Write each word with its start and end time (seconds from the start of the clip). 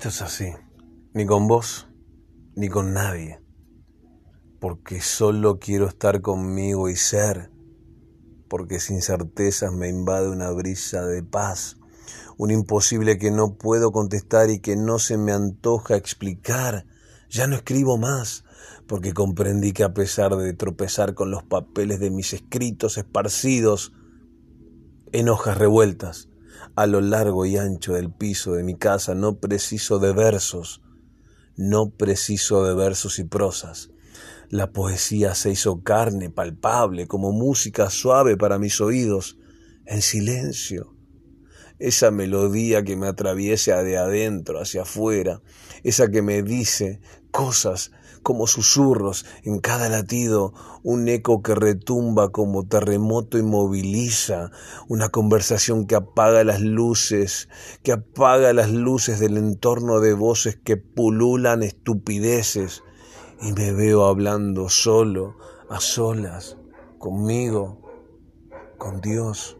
Esto 0.00 0.08
es 0.08 0.22
así, 0.22 0.54
ni 1.12 1.26
con 1.26 1.46
vos, 1.46 1.86
ni 2.56 2.70
con 2.70 2.94
nadie, 2.94 3.38
porque 4.58 5.02
solo 5.02 5.58
quiero 5.58 5.88
estar 5.88 6.22
conmigo 6.22 6.88
y 6.88 6.96
ser, 6.96 7.50
porque 8.48 8.80
sin 8.80 9.02
certezas 9.02 9.74
me 9.74 9.90
invade 9.90 10.30
una 10.30 10.52
brisa 10.52 11.04
de 11.04 11.22
paz, 11.22 11.76
un 12.38 12.50
imposible 12.50 13.18
que 13.18 13.30
no 13.30 13.58
puedo 13.58 13.92
contestar 13.92 14.48
y 14.48 14.60
que 14.60 14.74
no 14.74 14.98
se 14.98 15.18
me 15.18 15.32
antoja 15.32 15.96
explicar. 15.96 16.86
Ya 17.28 17.46
no 17.46 17.56
escribo 17.56 17.98
más, 17.98 18.44
porque 18.86 19.12
comprendí 19.12 19.72
que 19.72 19.84
a 19.84 19.92
pesar 19.92 20.34
de 20.34 20.54
tropezar 20.54 21.12
con 21.12 21.30
los 21.30 21.42
papeles 21.42 22.00
de 22.00 22.10
mis 22.10 22.32
escritos 22.32 22.96
esparcidos 22.96 23.92
en 25.12 25.28
hojas 25.28 25.58
revueltas, 25.58 26.29
a 26.76 26.86
lo 26.86 27.00
largo 27.00 27.46
y 27.46 27.56
ancho 27.56 27.94
del 27.94 28.12
piso 28.12 28.54
de 28.54 28.62
mi 28.62 28.76
casa, 28.76 29.14
no 29.14 29.38
preciso 29.38 29.98
de 29.98 30.12
versos, 30.12 30.82
no 31.56 31.90
preciso 31.90 32.64
de 32.64 32.74
versos 32.74 33.18
y 33.18 33.24
prosas. 33.24 33.90
La 34.48 34.72
poesía 34.72 35.34
se 35.34 35.50
hizo 35.50 35.82
carne 35.82 36.30
palpable, 36.30 37.06
como 37.06 37.32
música 37.32 37.90
suave 37.90 38.36
para 38.36 38.58
mis 38.58 38.80
oídos, 38.80 39.36
en 39.86 40.02
silencio. 40.02 40.94
Esa 41.80 42.10
melodía 42.10 42.84
que 42.84 42.96
me 42.96 43.08
atraviesa 43.08 43.82
de 43.82 43.98
adentro 43.98 44.60
hacia 44.60 44.82
afuera, 44.82 45.40
esa 45.82 46.08
que 46.10 46.22
me 46.22 46.42
dice 46.42 47.00
cosas 47.30 47.90
como 48.22 48.46
susurros 48.46 49.24
en 49.44 49.60
cada 49.60 49.88
latido, 49.88 50.52
un 50.82 51.08
eco 51.08 51.42
que 51.42 51.54
retumba 51.54 52.30
como 52.30 52.66
terremoto 52.66 53.38
y 53.38 53.42
moviliza, 53.42 54.50
una 54.88 55.08
conversación 55.08 55.86
que 55.86 55.94
apaga 55.94 56.44
las 56.44 56.60
luces, 56.60 57.48
que 57.82 57.92
apaga 57.92 58.52
las 58.52 58.70
luces 58.70 59.18
del 59.18 59.38
entorno 59.38 60.00
de 60.00 60.12
voces 60.12 60.56
que 60.56 60.76
pululan 60.76 61.62
estupideces, 61.62 62.82
y 63.40 63.52
me 63.52 63.72
veo 63.72 64.04
hablando 64.04 64.68
solo, 64.68 65.36
a 65.70 65.80
solas, 65.80 66.58
conmigo, 66.98 67.80
con 68.76 69.00
Dios. 69.00 69.59